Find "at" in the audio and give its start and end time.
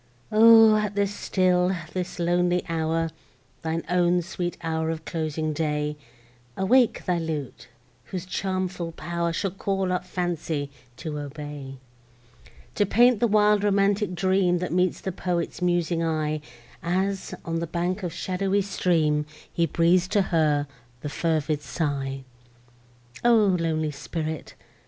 0.77-0.95